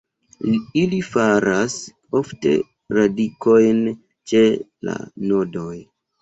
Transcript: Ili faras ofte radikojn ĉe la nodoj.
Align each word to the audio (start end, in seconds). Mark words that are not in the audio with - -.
Ili 0.83 0.99
faras 1.07 1.75
ofte 2.21 2.53
radikojn 2.99 3.83
ĉe 4.33 4.43
la 4.91 4.97
nodoj. 5.29 5.77